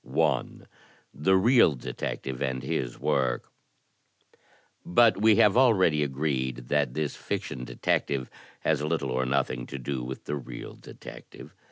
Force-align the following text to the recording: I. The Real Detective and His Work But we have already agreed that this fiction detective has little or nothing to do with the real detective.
I. 0.03 0.43
The 1.13 1.37
Real 1.37 1.75
Detective 1.75 2.41
and 2.41 2.63
His 2.63 2.97
Work 2.97 3.51
But 4.83 5.21
we 5.21 5.35
have 5.35 5.55
already 5.55 6.01
agreed 6.01 6.69
that 6.69 6.95
this 6.95 7.15
fiction 7.15 7.65
detective 7.65 8.27
has 8.61 8.81
little 8.81 9.11
or 9.11 9.27
nothing 9.27 9.67
to 9.67 9.77
do 9.77 10.03
with 10.03 10.23
the 10.25 10.37
real 10.37 10.73
detective. 10.73 11.53